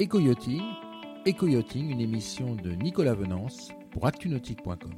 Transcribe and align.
Éco-yachting, 0.00 0.62
Éco-yachting, 1.26 1.90
une 1.90 2.00
émission 2.00 2.54
de 2.54 2.70
Nicolas 2.70 3.12
Venance 3.12 3.68
pour 3.90 4.06
actunautique.com. 4.06 4.92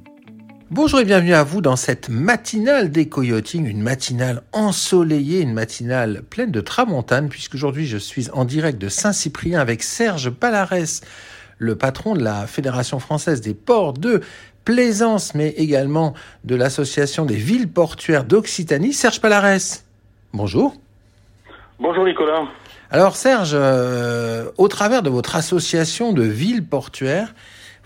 Bonjour 0.71 1.01
et 1.01 1.03
bienvenue 1.03 1.33
à 1.33 1.43
vous 1.43 1.59
dans 1.59 1.75
cette 1.75 2.07
matinale 2.07 2.89
d'éco-yachting, 2.89 3.65
une 3.65 3.81
matinale 3.81 4.43
ensoleillée, 4.53 5.41
une 5.41 5.51
matinale 5.51 6.21
pleine 6.29 6.51
de 6.51 6.61
tramontane, 6.61 7.27
puisqu'aujourd'hui 7.27 7.85
je 7.85 7.97
suis 7.97 8.31
en 8.31 8.45
direct 8.45 8.79
de 8.79 8.87
Saint-Cyprien 8.87 9.59
avec 9.59 9.83
Serge 9.83 10.29
Palarès, 10.29 11.01
le 11.57 11.75
patron 11.75 12.13
de 12.13 12.23
la 12.23 12.47
Fédération 12.47 12.99
française 12.99 13.41
des 13.41 13.53
ports 13.53 13.91
de 13.91 14.21
Plaisance, 14.63 15.35
mais 15.35 15.49
également 15.49 16.13
de 16.45 16.55
l'Association 16.55 17.25
des 17.25 17.35
villes 17.35 17.69
portuaires 17.69 18.23
d'Occitanie. 18.23 18.93
Serge 18.93 19.19
Palarès, 19.19 19.85
bonjour. 20.31 20.77
Bonjour 21.77 22.05
Nicolas. 22.05 22.47
Alors 22.93 23.15
Serge, 23.15 23.53
euh, 23.55 24.51
au 24.59 24.67
travers 24.67 25.01
de 25.01 25.09
votre 25.09 25.35
association 25.35 26.13
de 26.13 26.21
villes 26.21 26.63
portuaires, 26.63 27.33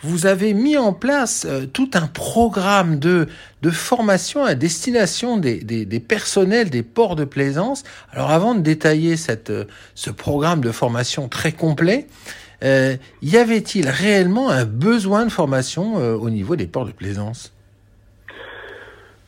vous 0.01 0.25
avez 0.25 0.53
mis 0.53 0.75
en 0.75 0.91
place 0.91 1.47
euh, 1.49 1.65
tout 1.65 1.91
un 1.93 2.07
programme 2.07 2.99
de, 2.99 3.27
de 3.61 3.69
formation 3.69 4.43
à 4.43 4.53
destination 4.53 5.37
des, 5.37 5.61
des, 5.61 5.99
personnels 6.01 6.69
des 6.69 6.83
ports 6.83 7.15
de 7.15 7.23
plaisance. 7.23 7.85
Alors 8.11 8.31
avant 8.31 8.53
de 8.53 8.59
détailler 8.59 9.15
cette, 9.15 9.49
euh, 9.49 9.63
ce 9.95 10.09
programme 10.09 10.59
de 10.59 10.71
formation 10.71 11.29
très 11.29 11.53
complet, 11.53 12.07
y 12.61 13.37
avait-il 13.37 13.87
réellement 13.87 14.49
un 14.49 14.65
besoin 14.65 15.25
de 15.25 15.31
formation 15.31 15.97
au 15.97 16.29
niveau 16.31 16.55
des 16.55 16.65
ports 16.65 16.87
de 16.87 16.91
plaisance? 16.91 17.53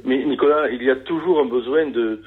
Mais 0.03 0.25
Nicolas, 0.25 0.67
il 0.71 0.81
y 0.81 0.89
a 0.89 0.95
toujours 0.95 1.39
un 1.39 1.45
besoin 1.45 1.85
de 1.85 2.19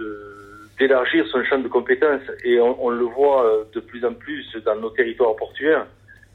d'élargir 0.78 1.26
son 1.28 1.44
champ 1.44 1.58
de 1.58 1.68
compétences 1.68 2.22
et 2.44 2.60
on, 2.60 2.84
on, 2.84 2.90
le 2.90 3.04
voit 3.04 3.44
euh, 3.44 3.64
de 3.74 3.80
plus 3.80 4.04
en 4.04 4.14
plus 4.14 4.56
dans 4.64 4.76
nos 4.76 4.90
territoires 4.90 5.36
portuaires. 5.36 5.86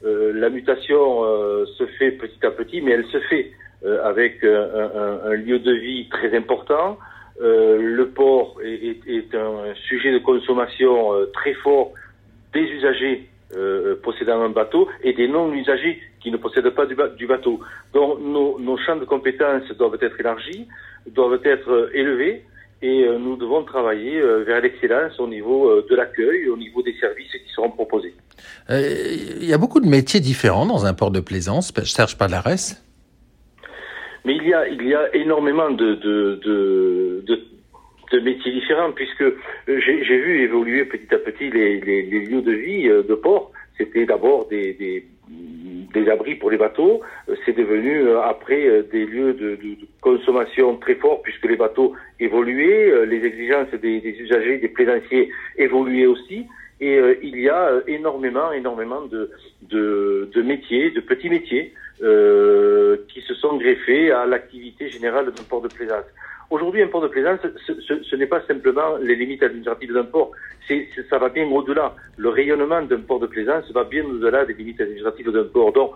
Euh, 0.04 0.32
la 0.32 0.48
mutation 0.48 1.24
euh, 1.24 1.66
se 1.76 1.84
fait 1.98 2.12
petit 2.12 2.44
à 2.46 2.50
petit, 2.50 2.80
mais 2.80 2.92
elle 2.92 3.06
se 3.06 3.18
fait 3.20 3.50
euh, 3.84 4.04
avec 4.04 4.44
un, 4.44 4.48
un, 4.48 5.30
un, 5.30 5.34
lieu 5.34 5.58
de 5.58 5.72
vie 5.72 6.08
très 6.08 6.36
important. 6.36 6.98
Euh, 7.40 7.78
le 7.80 8.08
port 8.08 8.56
est, 8.62 8.68
est, 8.68 9.08
est, 9.08 9.34
un 9.34 9.74
sujet 9.88 10.12
de 10.12 10.18
consommation 10.18 11.12
très 11.32 11.54
fort 11.54 11.92
des 12.52 12.62
usagers 12.62 13.28
possédant 14.02 14.42
un 14.42 14.50
bateau 14.50 14.88
et 15.02 15.14
des 15.14 15.26
non-usagers 15.26 15.98
qui 16.20 16.30
ne 16.30 16.36
possèdent 16.36 16.68
pas 16.68 16.84
du, 16.84 16.94
du 17.16 17.26
bateau. 17.26 17.60
Donc 17.94 18.20
nos, 18.20 18.58
nos 18.58 18.76
champs 18.76 18.96
de 18.96 19.06
compétences 19.06 19.66
doivent 19.78 19.96
être 20.02 20.20
élargis, 20.20 20.68
doivent 21.06 21.40
être 21.44 21.90
élevés 21.94 22.44
et 22.80 23.04
euh, 23.04 23.18
nous 23.18 23.36
devons 23.36 23.64
travailler 23.64 24.18
euh, 24.18 24.44
vers 24.44 24.60
l'excellence 24.60 25.18
au 25.18 25.26
niveau 25.26 25.68
euh, 25.68 25.86
de 25.90 25.96
l'accueil, 25.96 26.48
au 26.48 26.56
niveau 26.56 26.82
des 26.82 26.94
services 27.00 27.32
qui 27.32 27.52
seront 27.52 27.70
proposés. 27.70 28.14
Il 28.70 29.44
y 29.44 29.52
a 29.52 29.58
beaucoup 29.58 29.80
de 29.80 29.88
métiers 29.88 30.20
différents 30.20 30.66
dans 30.66 30.86
un 30.86 30.94
port 30.94 31.10
de 31.10 31.20
plaisance, 31.20 31.72
Serge 31.84 32.16
Palarès 32.16 32.80
Mais 34.24 34.36
il 34.36 34.46
y 34.46 34.54
a, 34.54 34.68
il 34.68 34.86
y 34.86 34.94
a 34.94 35.14
énormément 35.16 35.70
de, 35.70 35.94
de, 35.94 36.40
de, 36.44 37.24
de, 37.26 37.40
de 38.12 38.20
métiers 38.20 38.52
différents, 38.52 38.92
puisque 38.92 39.24
j'ai 39.66 40.18
vu 40.18 40.42
évoluer 40.42 40.84
petit 40.84 41.12
à 41.12 41.18
petit 41.18 41.50
les, 41.50 41.80
les, 41.80 42.02
les 42.02 42.26
lieux 42.26 42.42
de 42.42 42.52
vie 42.52 42.84
de 42.84 43.14
port. 43.14 43.50
C'était 43.76 44.06
d'abord 44.06 44.46
des, 44.48 44.74
des 44.74 45.04
des 45.92 46.08
abris 46.08 46.34
pour 46.34 46.50
les 46.50 46.56
bateaux. 46.56 47.00
Euh, 47.28 47.34
c'est 47.44 47.56
devenu 47.56 48.02
euh, 48.02 48.22
après 48.22 48.66
euh, 48.66 48.82
des 48.82 49.06
lieux 49.06 49.32
de, 49.34 49.58
consommation 50.00 50.76
très 50.76 50.94
forts 50.94 51.22
puisque 51.22 51.44
les 51.44 51.56
bateaux 51.56 51.94
évoluaient, 52.20 53.06
les 53.06 53.24
exigences 53.24 53.70
des, 53.80 53.98
usagers, 53.98 54.58
des 54.58 54.68
plaisanciers 54.68 55.30
évoluaient 55.56 56.06
aussi. 56.06 56.46
Et 56.80 57.00
il 57.22 57.40
y 57.40 57.48
a 57.48 57.72
énormément, 57.88 58.52
énormément 58.52 59.02
de, 59.02 60.42
métiers, 60.42 60.92
de 60.92 61.00
petits 61.00 61.28
métiers 61.28 61.74
qui 61.98 63.20
se 63.22 63.34
sont 63.34 63.56
greffés 63.56 64.12
à 64.12 64.24
l'activité 64.26 64.88
générale 64.88 65.26
d'un 65.26 65.42
port 65.42 65.60
de 65.60 65.68
plaisance. 65.68 66.04
Aujourd'hui, 66.50 66.82
un 66.82 66.88
port 66.88 67.02
de 67.02 67.08
plaisance, 67.08 67.40
ce, 67.66 68.16
n'est 68.16 68.26
pas 68.26 68.40
simplement 68.46 68.96
les 68.96 69.16
limites 69.16 69.42
administratives 69.42 69.92
d'un 69.92 70.04
port, 70.04 70.32
ça 71.10 71.18
va 71.18 71.28
bien 71.28 71.46
au-delà. 71.46 71.94
Le 72.16 72.30
rayonnement 72.30 72.80
d'un 72.82 73.00
port 73.00 73.20
de 73.20 73.26
plaisance 73.26 73.70
va 73.72 73.84
bien 73.84 74.04
au-delà 74.04 74.46
des 74.46 74.54
limites 74.54 74.80
administratives 74.80 75.30
d'un 75.30 75.44
port. 75.44 75.72
Donc, 75.72 75.92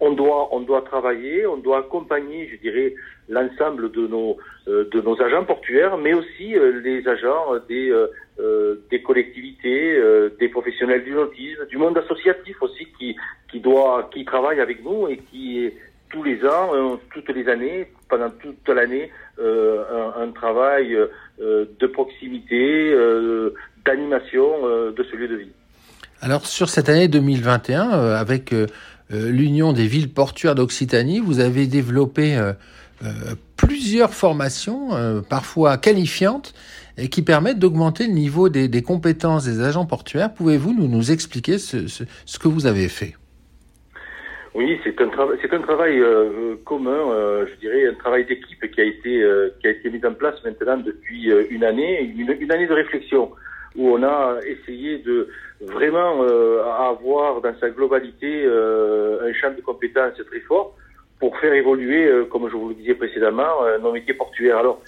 on 0.00 0.12
doit, 0.12 0.48
on 0.52 0.60
doit 0.60 0.82
travailler, 0.82 1.46
on 1.46 1.56
doit 1.56 1.78
accompagner, 1.78 2.48
je 2.48 2.56
dirais, 2.56 2.94
l'ensemble 3.28 3.92
de 3.92 4.08
nos, 4.08 4.36
euh, 4.66 4.88
de 4.90 5.00
nos 5.00 5.20
agents 5.22 5.44
portuaires, 5.44 5.96
mais 5.96 6.12
aussi 6.12 6.56
euh, 6.56 6.80
les 6.80 7.06
agents 7.06 7.54
des, 7.68 7.92
euh, 8.40 8.74
des 8.90 9.00
collectivités, 9.02 10.00
des 10.40 10.48
professionnels 10.48 11.04
du 11.04 11.12
nautisme, 11.12 11.64
du 11.66 11.76
monde 11.76 11.96
associatif 11.96 12.60
aussi, 12.60 12.88
qui, 12.98 13.14
qui 13.52 13.60
doit, 13.60 14.10
qui 14.12 14.24
travaille 14.24 14.58
avec 14.60 14.84
nous 14.84 15.06
et 15.06 15.18
qui 15.30 15.70
tous 16.10 16.24
les 16.24 16.44
ans, 16.44 16.98
toutes 17.14 17.30
les 17.30 17.48
années, 17.48 17.88
pendant 18.12 18.28
toute 18.28 18.68
l'année, 18.68 19.10
euh, 19.38 19.82
un, 20.22 20.30
travail 20.32 20.94
euh, 20.94 21.64
de 21.80 21.86
proximité, 21.86 22.92
euh, 22.92 23.54
d'animation 23.86 24.44
de 24.94 25.02
ce 25.02 25.16
lieu 25.16 25.28
de 25.28 25.36
vie. 25.36 25.52
Alors 26.20 26.46
sur 26.46 26.68
cette 26.68 26.90
année 26.90 27.08
2021, 27.08 27.88
avec 27.88 28.54
l'Union 29.10 29.72
des 29.72 29.86
villes 29.86 30.12
portuaires 30.12 30.54
d'Occitanie, 30.54 31.20
vous 31.20 31.40
avez 31.40 31.66
développé 31.66 32.38
plusieurs 33.56 34.14
formations, 34.14 34.90
parfois 35.28 35.78
qualifiantes, 35.78 36.54
et 36.96 37.08
qui 37.08 37.22
permettent 37.22 37.58
d'augmenter 37.58 38.06
le 38.06 38.12
niveau 38.12 38.50
des, 38.50 38.82
compétences 38.82 39.46
des 39.46 39.60
agents 39.60 39.86
portuaires. 39.86 40.32
Pouvez-vous 40.32 40.74
nous, 40.74 41.10
expliquer 41.10 41.58
ce, 41.58 41.88
ce 41.88 42.38
que 42.38 42.46
vous 42.46 42.66
avez 42.66 42.88
fait? 42.88 43.16
Oui, 44.54 44.78
c'est 44.84 45.00
un 45.00 45.10
c'est 45.40 45.54
un 45.54 45.60
travail 45.60 45.98
euh, 45.98 46.56
commun, 46.66 47.10
euh, 47.10 47.46
je 47.46 47.54
dirais, 47.60 47.86
un 47.86 47.94
travail 47.94 48.26
d'équipe 48.26 48.70
qui 48.70 48.80
a 48.82 48.84
été 48.84 49.22
euh, 49.22 49.48
qui 49.60 49.66
a 49.66 49.70
été 49.70 49.88
mis 49.88 50.04
en 50.04 50.12
place 50.12 50.34
maintenant 50.44 50.76
depuis 50.76 51.30
euh, 51.30 51.44
une 51.48 51.64
année, 51.64 52.02
une, 52.02 52.52
année 52.52 52.66
de 52.66 52.74
réflexion 52.74 53.32
où 53.76 53.88
on 53.88 54.02
a 54.02 54.38
essayé 54.44 54.98
de 54.98 55.28
vraiment 55.62 56.22
euh, 56.22 56.62
avoir 56.64 57.40
dans 57.40 57.58
sa 57.60 57.70
globalité 57.70 58.44
un 58.44 59.32
champ 59.32 59.52
de 59.56 59.62
compétences 59.62 60.20
très 60.26 60.40
fort 60.40 60.76
pour 61.18 61.38
faire 61.38 61.54
évoluer, 61.54 62.10
comme 62.30 62.50
je 62.50 62.56
vous 62.56 62.68
le 62.70 62.74
disais 62.74 62.94
précédemment, 62.94 63.64
nos 63.80 63.92
métiers 63.92 64.12
portuaires. 64.12 64.58
Alors, 64.58 64.82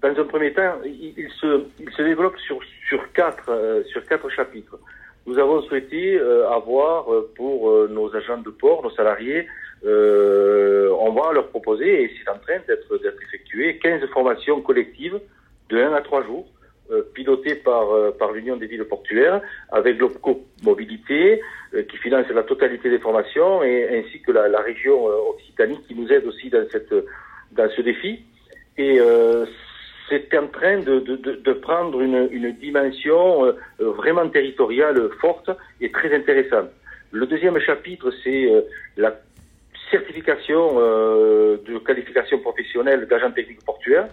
dans 0.00 0.08
un 0.18 0.24
premier 0.24 0.54
temps, 0.54 0.76
il, 0.86 1.12
il 1.18 1.28
se 1.40 1.64
il 1.78 1.90
se 1.90 2.02
développe 2.02 2.38
sur 2.38 2.58
sur 2.88 3.12
quatre 3.12 3.50
sur 3.90 4.02
quatre 4.06 4.30
chapitres 4.30 4.78
nous 5.30 5.38
avons 5.38 5.62
souhaité 5.62 6.18
euh, 6.18 6.50
avoir 6.50 7.12
euh, 7.12 7.30
pour 7.36 7.70
euh, 7.70 7.88
nos 7.88 8.14
agents 8.16 8.38
de 8.38 8.50
port, 8.50 8.82
nos 8.82 8.90
salariés, 8.90 9.46
on 9.82 11.12
va 11.12 11.32
leur 11.32 11.48
proposer, 11.48 12.02
et 12.02 12.10
c'est 12.18 12.30
en 12.30 12.38
train 12.38 12.58
d'être 12.68 13.22
effectué, 13.24 13.78
15 13.78 14.04
formations 14.12 14.60
collectives 14.60 15.18
de 15.70 15.78
1 15.78 15.94
à 15.94 16.02
3 16.02 16.24
jours, 16.24 16.46
pilotées 17.14 17.54
par, 17.54 17.86
par 18.18 18.32
l'Union 18.32 18.56
des 18.58 18.66
villes 18.66 18.84
portuaires, 18.84 19.40
avec 19.72 19.98
l'OPCO 19.98 20.44
Mobilité, 20.64 21.40
qui 21.88 21.96
finance 21.96 22.28
la 22.28 22.42
totalité 22.42 22.90
des 22.90 22.98
formations, 22.98 23.62
et 23.62 24.00
ainsi 24.00 24.20
que 24.20 24.32
la, 24.32 24.60
région 24.60 25.06
Occitanie, 25.30 25.80
qui 25.88 25.94
nous 25.94 26.12
aide 26.12 26.26
aussi 26.26 26.50
dans, 26.50 26.68
cette, 26.70 26.94
dans 27.52 27.70
ce 27.70 27.80
défi. 27.80 28.20
Et 28.76 29.00
c'est 30.10 30.36
en 30.36 30.48
train 30.48 30.78
de, 30.78 31.52
prendre 31.52 32.00
une, 32.00 32.52
dimension 32.60 33.46
euh, 33.46 33.52
vraiment 33.78 34.28
territoriale 34.28 35.08
forte 35.20 35.50
et 35.80 35.90
très 35.90 36.14
intéressante. 36.14 36.70
Le 37.12 37.26
deuxième 37.26 37.58
chapitre, 37.60 38.12
c'est 38.24 38.50
euh, 38.50 38.62
la 38.96 39.14
certification 39.90 40.72
euh, 40.78 41.58
de 41.66 41.78
qualification 41.78 42.38
professionnelle 42.40 43.06
d'agent 43.06 43.30
technique 43.30 43.64
portuaire. 43.64 44.08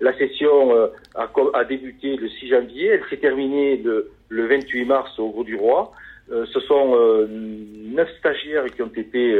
La 0.00 0.16
session 0.16 0.74
a, 1.14 1.30
a, 1.54 1.64
débuté 1.64 2.16
le 2.16 2.28
6 2.28 2.48
janvier, 2.48 2.88
elle 2.88 3.04
s'est 3.08 3.18
terminée 3.18 3.76
le, 3.76 4.10
le, 4.30 4.46
28 4.48 4.84
mars 4.84 5.16
au 5.18 5.28
Gros 5.30 5.44
du 5.44 5.54
Roi. 5.54 5.92
ce 6.28 6.60
sont 6.60 6.96
neuf 7.28 8.08
stagiaires 8.18 8.64
qui 8.64 8.82
ont 8.82 8.90
été 8.96 9.38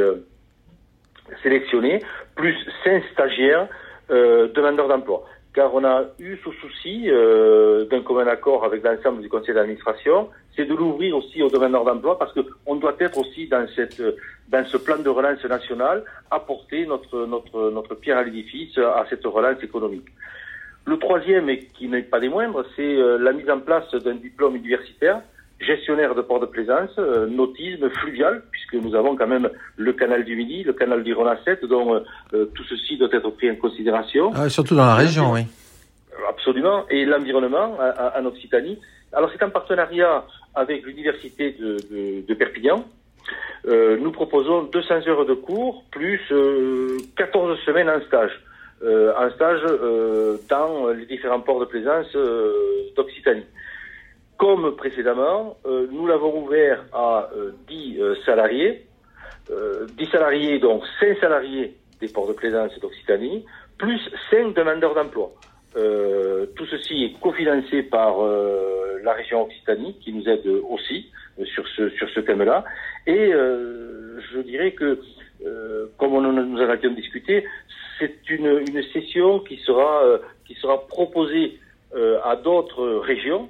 sélectionnés, 1.41 1.99
plus 2.37 2.55
cinq 2.85 3.03
stagiaires 3.11 3.67
demandeurs 4.09 4.87
d'emploi 4.87 5.25
car 5.53 5.73
on 5.73 5.83
a 5.83 6.05
eu 6.19 6.37
ce 6.43 6.51
souci 6.51 7.09
euh, 7.09 7.85
d'un 7.85 8.01
commun 8.01 8.27
accord 8.27 8.65
avec 8.65 8.83
l'ensemble 8.83 9.21
du 9.21 9.29
conseil 9.29 9.53
d'administration, 9.53 10.29
c'est 10.55 10.65
de 10.65 10.73
l'ouvrir 10.73 11.15
aussi 11.15 11.43
au 11.43 11.49
domaine 11.49 11.71
d'emploi 11.71 12.17
parce 12.17 12.33
qu'on 12.33 12.75
doit 12.75 12.95
être 12.99 13.17
aussi 13.19 13.47
dans, 13.47 13.65
cette, 13.75 14.01
dans 14.49 14.65
ce 14.65 14.77
plan 14.77 14.97
de 14.97 15.09
relance 15.09 15.43
national 15.45 16.03
apporter 16.31 16.85
notre, 16.85 17.25
notre, 17.27 17.69
notre 17.69 17.95
pierre 17.95 18.17
à 18.17 18.23
l'édifice 18.23 18.77
à 18.77 19.05
cette 19.09 19.25
relance 19.25 19.61
économique. 19.63 20.07
Le 20.85 20.97
troisième, 20.97 21.49
et 21.49 21.59
qui 21.59 21.87
n'est 21.87 22.01
pas 22.01 22.19
des 22.19 22.29
moindres, 22.29 22.65
c'est 22.75 22.81
euh, 22.81 23.17
la 23.17 23.31
mise 23.31 23.49
en 23.49 23.59
place 23.59 23.89
d'un 23.93 24.15
diplôme 24.15 24.55
universitaire 24.55 25.21
gestionnaire 25.63 26.15
de 26.15 26.21
port 26.21 26.39
de 26.39 26.45
plaisance, 26.45 26.91
euh, 26.97 27.27
nautisme 27.27 27.89
fluvial, 27.89 28.43
puisque 28.51 28.73
nous 28.75 28.95
avons 28.95 29.15
quand 29.15 29.27
même 29.27 29.49
le 29.77 29.93
canal 29.93 30.23
du 30.23 30.35
Midi, 30.35 30.63
le 30.63 30.73
canal 30.73 31.03
du 31.03 31.13
Renacette, 31.13 31.65
donc 31.65 32.03
euh, 32.33 32.45
tout 32.53 32.63
ceci 32.65 32.97
doit 32.97 33.09
être 33.11 33.29
pris 33.31 33.49
en 33.49 33.55
considération. 33.55 34.31
Ah, 34.35 34.49
surtout 34.49 34.75
dans 34.75 34.85
la 34.85 34.95
région, 34.95 35.31
oui. 35.31 35.41
Absolument, 36.29 36.85
et 36.89 37.05
l'environnement 37.05 37.77
en 38.15 38.25
Occitanie. 38.25 38.77
Alors 39.13 39.29
c'est 39.31 39.43
un 39.43 39.49
partenariat 39.49 40.23
avec 40.55 40.85
l'université 40.85 41.55
de, 41.59 41.77
de, 41.91 42.25
de, 42.27 42.33
Perpignan, 42.35 42.85
nous 43.65 44.11
proposons 44.11 44.63
200 44.63 45.07
heures 45.07 45.25
de 45.25 45.33
cours 45.33 45.83
plus 45.91 46.21
14 47.15 47.57
semaines 47.65 47.89
en 47.89 47.99
stage. 48.01 48.31
en 48.83 49.29
stage 49.31 49.61
dans 50.49 50.87
les 50.89 51.05
différents 51.05 51.39
ports 51.39 51.61
de 51.61 51.65
plaisance 51.65 52.15
d'Occitanie. 52.95 53.45
Comme 54.43 54.75
précédemment, 54.75 55.55
nous 55.89 56.05
l'avons 56.05 56.43
ouvert 56.43 56.83
à 56.91 57.29
10 57.69 57.97
salariés, 58.25 58.85
10 59.49 60.05
salariés, 60.07 60.59
donc 60.59 60.83
5 60.99 61.17
salariés 61.19 61.77
des 62.01 62.09
ports 62.09 62.27
de 62.27 62.33
plaisance 62.33 62.77
d'Occitanie, 62.81 63.45
plus 63.77 64.01
5 64.31 64.53
demandeurs 64.53 64.95
d'emploi. 64.95 65.31
Euh, 65.77 66.45
tout 66.57 66.65
ceci 66.65 67.05
est 67.05 67.19
cofinancé 67.21 67.83
par 67.83 68.21
euh, 68.21 68.99
la 69.01 69.13
région 69.13 69.43
Occitanie 69.43 69.97
qui 70.01 70.11
nous 70.11 70.27
aide 70.27 70.45
aussi 70.69 71.09
euh, 71.39 71.45
sur 71.45 71.65
ce 71.69 71.87
sur 71.91 72.09
ce 72.09 72.19
thème-là. 72.19 72.65
Et 73.07 73.31
je 73.31 74.39
dirais 74.41 74.73
que, 74.73 74.99
comme 75.97 76.15
on 76.15 76.21
nous 76.21 76.61
en 76.61 76.69
a 76.69 76.75
bien 76.75 76.89
discuté, 76.91 77.45
c'est 77.97 78.29
une, 78.29 78.61
une 78.67 78.83
session 78.91 79.39
qui 79.39 79.55
sera 79.59 80.03
qui 80.45 80.55
sera 80.55 80.85
proposée 80.85 81.59
à 81.95 82.35
d'autres 82.35 82.97
régions 82.97 83.49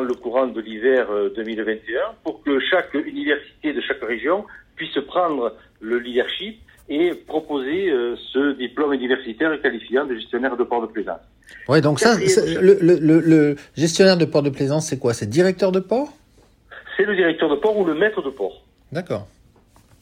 dans 0.00 0.06
le 0.06 0.14
courant 0.14 0.46
de 0.46 0.60
l'hiver 0.60 1.08
2021 1.36 2.14
pour 2.24 2.42
que 2.42 2.58
chaque 2.60 2.94
université 2.94 3.72
de 3.72 3.80
chaque 3.80 4.02
région 4.02 4.44
puisse 4.76 4.98
prendre 5.06 5.54
le 5.80 5.98
leadership 5.98 6.58
et 6.88 7.12
proposer 7.14 7.90
euh, 7.90 8.16
ce 8.32 8.52
diplôme 8.56 8.94
universitaire 8.94 9.60
qualifiant 9.60 10.06
de 10.06 10.14
gestionnaire 10.14 10.56
de 10.56 10.64
port 10.64 10.82
de 10.82 10.86
plaisance. 10.86 11.20
Oui, 11.68 11.80
donc 11.80 12.00
ça, 12.00 12.16
le, 12.18 12.78
le, 12.80 13.20
le, 13.20 13.56
gestionnaire 13.76 14.16
de 14.16 14.24
port 14.24 14.42
de 14.42 14.50
plaisance, 14.50 14.88
c'est 14.88 14.98
quoi? 14.98 15.12
C'est 15.14 15.28
directeur 15.28 15.70
de 15.70 15.80
port? 15.80 16.08
C'est 16.96 17.04
le 17.04 17.14
directeur 17.14 17.48
de 17.48 17.56
port 17.56 17.76
ou 17.76 17.84
le 17.84 17.94
maître 17.94 18.22
de 18.22 18.30
port. 18.30 18.64
D'accord. 18.90 19.28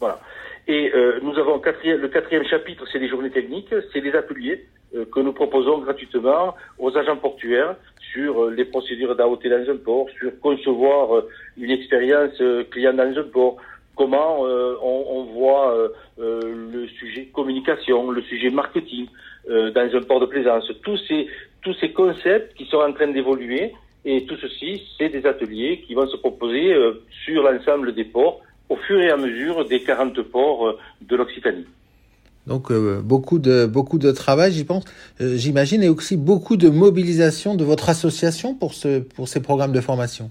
Voilà. 0.00 0.20
Et 0.66 0.92
euh, 0.94 1.18
nous 1.22 1.36
avons 1.38 1.58
quatrième, 1.58 2.00
le 2.00 2.08
quatrième 2.08 2.44
chapitre, 2.44 2.84
c'est 2.90 2.98
les 2.98 3.08
journées 3.08 3.30
techniques, 3.30 3.74
c'est 3.92 4.00
des 4.00 4.12
ateliers 4.12 4.64
euh, 4.94 5.04
que 5.12 5.20
nous 5.20 5.32
proposons 5.32 5.78
gratuitement 5.78 6.54
aux 6.78 6.96
agents 6.96 7.16
portuaires 7.16 7.76
sur 8.18 8.50
les 8.50 8.64
procédures 8.64 9.14
d'AOT 9.14 9.42
dans 9.44 9.70
un 9.70 9.76
port, 9.76 10.06
sur 10.18 10.32
concevoir 10.40 11.22
une 11.56 11.70
expérience 11.70 12.42
client 12.70 12.94
dans 12.94 13.16
un 13.16 13.22
port, 13.22 13.56
comment 13.94 14.44
euh, 14.44 14.74
on, 14.82 15.24
voit 15.24 15.72
euh, 15.72 15.88
euh, 16.20 16.70
le 16.72 16.88
sujet 16.88 17.26
communication, 17.26 18.10
le 18.10 18.22
sujet 18.22 18.50
marketing 18.50 19.06
dans 19.48 19.90
un 19.98 20.02
port 20.02 20.20
de 20.20 20.26
plaisance. 20.26 20.70
Tous 20.82 20.98
ces, 21.08 21.26
tous 21.62 21.74
ces 21.80 21.90
concepts 21.92 22.54
qui 22.54 22.66
sont 22.66 22.82
en 22.88 22.92
train 22.92 23.08
d'évoluer 23.08 23.72
et 24.04 24.26
tout 24.26 24.36
ceci, 24.36 24.82
c'est 24.98 25.08
des 25.08 25.24
ateliers 25.26 25.84
qui 25.86 25.94
vont 25.94 26.06
se 26.06 26.18
proposer 26.18 26.74
sur 27.24 27.42
l'ensemble 27.42 27.94
des 27.94 28.04
ports 28.04 28.40
au 28.68 28.76
fur 28.76 29.00
et 29.00 29.10
à 29.10 29.16
mesure 29.16 29.64
des 29.64 29.80
40 29.82 30.20
ports 30.22 30.76
de 31.00 31.16
l'Occitanie. 31.16 31.66
Donc 32.48 32.72
beaucoup 32.72 33.38
de 33.38 33.66
beaucoup 33.66 33.98
de 33.98 34.10
travail, 34.10 34.52
j'y 34.52 34.64
pense, 34.64 34.84
j'imagine, 35.20 35.82
et 35.82 35.88
aussi 35.88 36.16
beaucoup 36.16 36.56
de 36.56 36.68
mobilisation 36.68 37.54
de 37.54 37.64
votre 37.64 37.90
association 37.90 38.54
pour 38.54 38.72
ce 38.74 39.00
pour 39.00 39.28
ces 39.28 39.42
programmes 39.42 39.72
de 39.72 39.80
formation. 39.80 40.30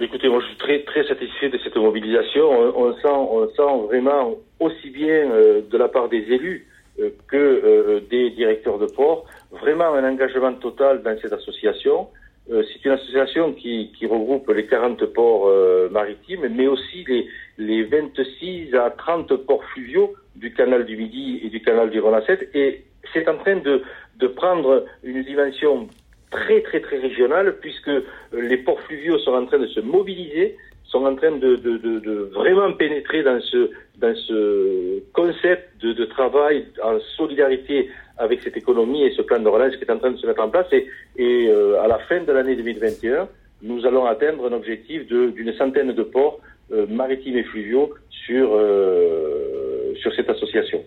Écoutez, 0.00 0.28
moi 0.28 0.40
je 0.40 0.46
suis 0.46 0.56
très 0.56 0.80
très 0.80 1.06
satisfait 1.06 1.50
de 1.50 1.58
cette 1.62 1.76
mobilisation. 1.76 2.50
On, 2.76 2.92
sent, 2.94 3.06
on 3.06 3.48
sent 3.48 3.86
vraiment 3.86 4.34
aussi 4.58 4.90
bien 4.90 5.30
euh, 5.30 5.60
de 5.70 5.78
la 5.78 5.88
part 5.88 6.08
des 6.08 6.18
élus 6.32 6.66
euh, 6.98 7.10
que 7.28 7.36
euh, 7.36 8.00
des 8.10 8.30
directeurs 8.30 8.78
de 8.78 8.86
port 8.86 9.24
vraiment 9.52 9.94
un 9.94 10.04
engagement 10.04 10.52
total 10.54 11.02
dans 11.02 11.16
cette 11.20 11.32
association. 11.32 12.08
C'est 12.46 12.84
une 12.84 12.90
association 12.90 13.52
qui, 13.54 13.90
qui, 13.98 14.04
regroupe 14.04 14.50
les 14.50 14.66
40 14.66 15.02
ports 15.14 15.50
maritimes, 15.90 16.46
mais 16.54 16.66
aussi 16.66 17.02
les, 17.08 17.26
les 17.56 17.84
26 17.84 18.74
à 18.74 18.90
30 18.90 19.34
ports 19.46 19.64
fluviaux 19.72 20.12
du 20.36 20.52
canal 20.52 20.84
du 20.84 20.96
Midi 20.96 21.40
et 21.44 21.48
du 21.48 21.60
canal 21.60 21.90
du 21.90 22.00
Renacette. 22.00 22.48
Et 22.54 22.84
c'est 23.12 23.28
en 23.28 23.36
train 23.36 23.56
de, 23.56 23.82
de 24.18 24.26
prendre 24.26 24.84
une 25.02 25.22
dimension 25.22 25.88
très 26.30 26.62
très 26.62 26.80
très 26.80 26.98
régional 26.98 27.56
puisque 27.60 27.88
euh, 27.88 28.02
les 28.32 28.56
ports 28.56 28.80
fluviaux 28.80 29.18
sont 29.18 29.32
en 29.32 29.46
train 29.46 29.58
de 29.58 29.68
se 29.68 29.80
mobiliser, 29.80 30.56
sont 30.84 31.04
en 31.04 31.14
train 31.14 31.32
de, 31.32 31.56
de, 31.56 31.76
de, 31.78 31.98
de 32.00 32.30
vraiment 32.34 32.72
pénétrer 32.72 33.22
dans 33.22 33.40
ce, 33.40 33.70
dans 33.98 34.14
ce 34.14 35.00
concept 35.12 35.80
de, 35.80 35.92
de, 35.92 36.04
travail 36.04 36.66
en 36.82 36.98
solidarité 37.16 37.90
avec 38.18 38.42
cette 38.42 38.56
économie 38.56 39.04
et 39.04 39.12
ce 39.12 39.22
plan 39.22 39.40
de 39.40 39.48
relance 39.48 39.76
qui 39.76 39.84
est 39.84 39.90
en 39.90 39.98
train 39.98 40.12
de 40.12 40.18
se 40.18 40.26
mettre 40.26 40.42
en 40.42 40.50
place. 40.50 40.66
Et, 40.72 40.86
et 41.16 41.48
euh, 41.48 41.82
à 41.82 41.88
la 41.88 41.98
fin 41.98 42.20
de 42.20 42.32
l'année 42.32 42.56
2021, 42.56 43.28
nous 43.62 43.86
allons 43.86 44.04
atteindre 44.04 44.46
un 44.46 44.52
objectif 44.52 45.06
d'une 45.06 45.52
centaine 45.54 45.92
de 45.92 46.02
ports 46.02 46.40
euh, 46.72 46.86
maritimes 46.86 47.36
et 47.36 47.44
fluviaux 47.44 47.94
sur, 48.10 48.50
sur 50.00 50.14
cette 50.14 50.28
association. 50.28 50.82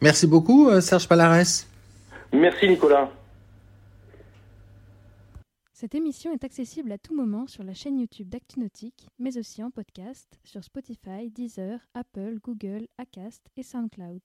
Merci 0.00 0.26
beaucoup, 0.26 0.80
Serge 0.80 1.08
Palares. 1.08 1.66
Merci, 2.32 2.68
Nicolas. 2.68 3.10
Cette 5.80 5.94
émission 5.94 6.32
est 6.32 6.42
accessible 6.42 6.90
à 6.90 6.98
tout 6.98 7.14
moment 7.14 7.46
sur 7.46 7.62
la 7.62 7.72
chaîne 7.72 8.00
YouTube 8.00 8.28
d'ActuNautique, 8.28 9.06
mais 9.20 9.38
aussi 9.38 9.62
en 9.62 9.70
podcast 9.70 10.26
sur 10.42 10.64
Spotify, 10.64 11.30
Deezer, 11.30 11.78
Apple, 11.94 12.38
Google, 12.42 12.88
Acast 12.98 13.48
et 13.56 13.62
SoundCloud. 13.62 14.20